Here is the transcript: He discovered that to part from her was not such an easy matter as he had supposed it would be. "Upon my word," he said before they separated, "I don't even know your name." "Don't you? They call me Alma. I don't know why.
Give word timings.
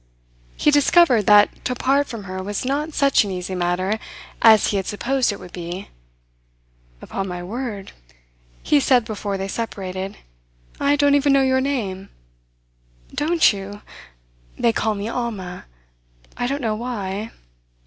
He 0.57 0.71
discovered 0.71 1.27
that 1.27 1.63
to 1.63 1.75
part 1.75 2.07
from 2.07 2.23
her 2.23 2.41
was 2.41 2.65
not 2.65 2.95
such 2.95 3.23
an 3.23 3.29
easy 3.29 3.53
matter 3.53 3.99
as 4.41 4.69
he 4.69 4.77
had 4.77 4.87
supposed 4.87 5.31
it 5.31 5.39
would 5.39 5.53
be. 5.53 5.89
"Upon 7.03 7.27
my 7.27 7.43
word," 7.43 7.91
he 8.63 8.79
said 8.79 9.05
before 9.05 9.37
they 9.37 9.47
separated, 9.47 10.17
"I 10.79 10.95
don't 10.95 11.13
even 11.13 11.33
know 11.33 11.43
your 11.43 11.61
name." 11.61 12.09
"Don't 13.13 13.53
you? 13.53 13.83
They 14.57 14.73
call 14.73 14.95
me 14.95 15.07
Alma. 15.07 15.65
I 16.35 16.47
don't 16.47 16.61
know 16.63 16.75
why. 16.75 17.29